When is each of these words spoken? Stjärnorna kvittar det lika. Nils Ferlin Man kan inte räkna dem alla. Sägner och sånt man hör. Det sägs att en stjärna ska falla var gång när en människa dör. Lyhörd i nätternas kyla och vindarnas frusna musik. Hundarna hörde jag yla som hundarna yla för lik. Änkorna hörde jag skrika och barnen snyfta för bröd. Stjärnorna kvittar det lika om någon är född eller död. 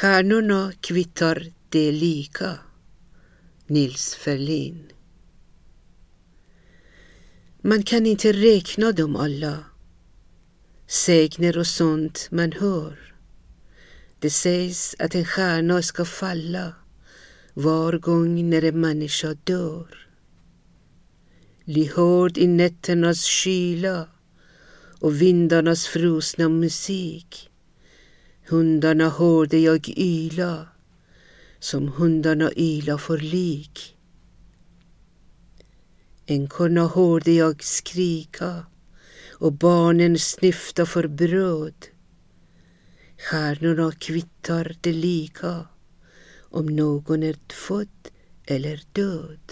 Stjärnorna 0.00 0.72
kvittar 0.80 1.52
det 1.68 1.92
lika. 1.92 2.58
Nils 3.66 4.14
Ferlin 4.14 4.92
Man 7.60 7.82
kan 7.82 8.06
inte 8.06 8.32
räkna 8.32 8.92
dem 8.92 9.16
alla. 9.16 9.64
Sägner 10.86 11.58
och 11.58 11.66
sånt 11.66 12.28
man 12.30 12.52
hör. 12.52 13.14
Det 14.18 14.30
sägs 14.30 14.96
att 14.98 15.14
en 15.14 15.24
stjärna 15.24 15.82
ska 15.82 16.04
falla 16.04 16.74
var 17.54 17.98
gång 17.98 18.50
när 18.50 18.64
en 18.64 18.80
människa 18.80 19.34
dör. 19.44 20.08
Lyhörd 21.64 22.38
i 22.38 22.46
nätternas 22.46 23.24
kyla 23.24 24.08
och 25.00 25.22
vindarnas 25.22 25.86
frusna 25.86 26.48
musik. 26.48 27.50
Hundarna 28.48 29.08
hörde 29.08 29.58
jag 29.58 29.88
yla 29.88 30.68
som 31.58 31.88
hundarna 31.88 32.50
yla 32.56 32.98
för 32.98 33.18
lik. 33.18 33.96
Änkorna 36.26 36.88
hörde 36.88 37.32
jag 37.32 37.64
skrika 37.64 38.66
och 39.32 39.52
barnen 39.52 40.18
snyfta 40.18 40.86
för 40.86 41.08
bröd. 41.08 41.86
Stjärnorna 43.18 43.92
kvittar 43.92 44.76
det 44.80 44.92
lika 44.92 45.66
om 46.38 46.66
någon 46.66 47.22
är 47.22 47.36
född 47.52 48.08
eller 48.44 48.82
död. 48.92 49.45